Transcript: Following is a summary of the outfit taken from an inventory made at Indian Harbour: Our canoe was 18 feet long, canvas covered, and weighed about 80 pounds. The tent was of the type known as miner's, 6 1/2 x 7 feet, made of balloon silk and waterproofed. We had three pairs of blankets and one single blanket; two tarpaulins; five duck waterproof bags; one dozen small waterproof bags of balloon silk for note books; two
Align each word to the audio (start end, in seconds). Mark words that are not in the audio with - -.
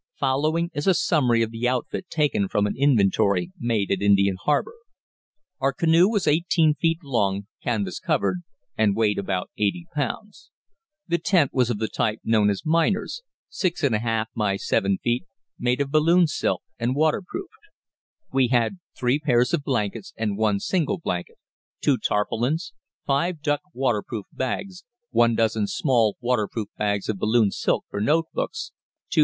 Following 0.19 0.71
is 0.73 0.87
a 0.87 0.95
summary 0.95 1.43
of 1.43 1.51
the 1.51 1.67
outfit 1.67 2.09
taken 2.09 2.47
from 2.47 2.65
an 2.65 2.73
inventory 2.75 3.51
made 3.59 3.91
at 3.91 4.01
Indian 4.01 4.35
Harbour: 4.45 4.73
Our 5.59 5.73
canoe 5.73 6.09
was 6.09 6.25
18 6.25 6.73
feet 6.73 7.03
long, 7.03 7.45
canvas 7.61 7.99
covered, 7.99 8.41
and 8.75 8.95
weighed 8.95 9.19
about 9.19 9.51
80 9.59 9.85
pounds. 9.93 10.49
The 11.07 11.19
tent 11.19 11.53
was 11.53 11.69
of 11.69 11.77
the 11.77 11.87
type 11.87 12.17
known 12.23 12.49
as 12.49 12.65
miner's, 12.65 13.21
6 13.49 13.83
1/2 13.83 14.25
x 14.47 14.67
7 14.67 14.97
feet, 15.03 15.25
made 15.59 15.79
of 15.79 15.91
balloon 15.91 16.25
silk 16.25 16.63
and 16.79 16.95
waterproofed. 16.95 17.53
We 18.33 18.47
had 18.47 18.79
three 18.97 19.19
pairs 19.19 19.53
of 19.53 19.61
blankets 19.63 20.13
and 20.17 20.35
one 20.35 20.59
single 20.59 20.97
blanket; 20.97 21.35
two 21.79 21.99
tarpaulins; 21.99 22.73
five 23.05 23.39
duck 23.43 23.61
waterproof 23.71 24.25
bags; 24.31 24.83
one 25.11 25.35
dozen 25.35 25.67
small 25.67 26.17
waterproof 26.19 26.69
bags 26.75 27.07
of 27.07 27.19
balloon 27.19 27.51
silk 27.51 27.85
for 27.91 28.01
note 28.01 28.25
books; 28.33 28.71
two 29.11 29.19